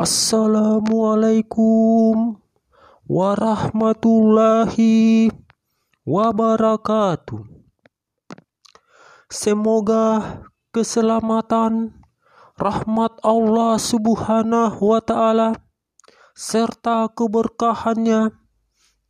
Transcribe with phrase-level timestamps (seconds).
[0.00, 2.40] Assalamualaikum
[3.04, 5.28] warahmatullahi
[6.08, 7.44] wabarakatuh.
[9.28, 10.40] Semoga
[10.72, 11.92] keselamatan,
[12.56, 15.60] rahmat Allah Subhanahu wa Ta'ala,
[16.32, 18.32] serta keberkahannya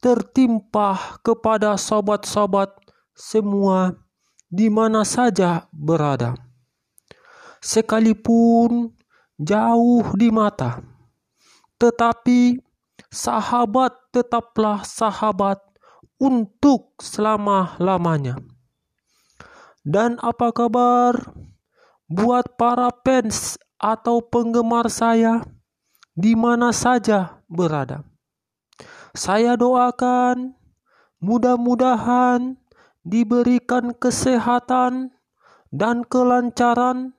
[0.02, 2.74] tertimpa kepada sobat-sobat
[3.14, 3.94] semua
[4.50, 6.34] di mana saja berada,
[7.62, 8.98] sekalipun
[9.40, 10.84] jauh di mata,
[11.80, 12.60] tetapi
[13.08, 15.56] sahabat tetaplah sahabat
[16.20, 18.36] untuk selama-lamanya.
[19.80, 21.16] Dan apa kabar
[22.04, 25.40] buat para fans atau penggemar saya
[26.12, 28.04] di mana saja berada?
[29.16, 30.52] Saya doakan
[31.24, 32.60] mudah-mudahan
[33.00, 35.16] diberikan kesehatan
[35.72, 37.16] dan kelancaran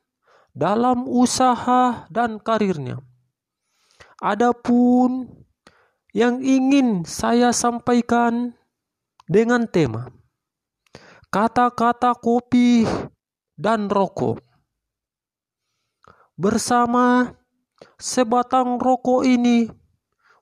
[0.52, 3.00] dalam usaha dan karirnya.
[4.22, 5.32] Adapun
[6.12, 8.54] yang ingin saya sampaikan
[9.26, 10.12] dengan tema
[11.32, 12.84] kata-kata kopi
[13.56, 14.44] dan rokok.
[16.36, 17.32] Bersama
[17.96, 19.72] sebatang rokok ini,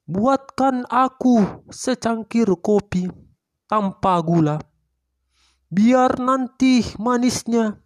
[0.10, 3.06] buatkan aku secangkir kopi
[3.70, 4.58] tanpa gula.
[5.70, 7.78] Biar nanti manisnya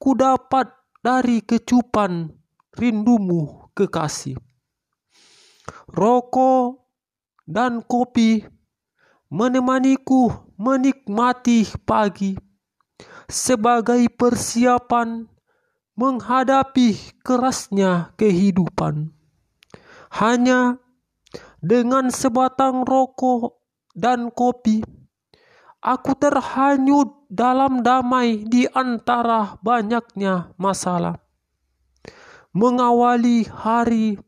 [0.00, 2.28] ku dapat dari kecupan
[2.76, 4.36] rindumu kekasih.
[5.90, 6.84] Rokok
[7.48, 8.44] dan kopi
[9.32, 12.36] menemaniku menikmati pagi
[13.30, 15.24] sebagai persiapan
[15.94, 19.12] menghadapi kerasnya kehidupan.
[20.10, 20.80] Hanya
[21.62, 23.62] dengan sebatang rokok
[23.94, 24.82] dan kopi,
[25.80, 31.20] aku terhanyut dalam damai di antara banyaknya masalah.
[32.56, 34.18] Mengawali hari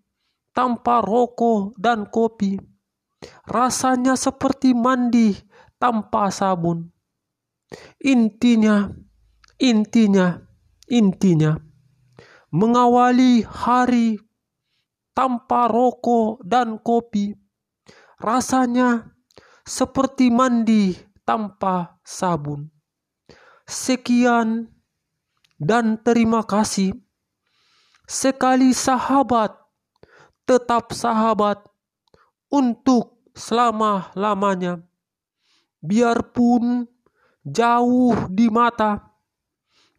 [0.52, 2.72] tanpa rokok dan kopi
[3.46, 5.34] Rasanya seperti mandi
[5.78, 6.90] tanpa sabun.
[8.02, 8.90] Intinya,
[9.56, 10.36] intinya,
[10.90, 11.56] intinya,
[12.52, 14.20] mengawali hari
[15.16, 17.32] tanpa rokok dan kopi,
[18.20, 19.08] rasanya
[19.64, 22.70] seperti mandi tanpa sabun.
[23.66, 24.68] Sekian
[25.58, 26.94] dan terima kasih.
[28.06, 29.54] Sekali sahabat,
[30.44, 31.62] tetap sahabat
[32.50, 34.82] untuk selama-lamanya.
[35.82, 36.86] Biarpun
[37.42, 39.02] jauh di mata,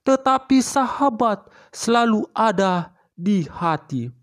[0.04, 4.23] tetapi sahabat selalu ada di hati.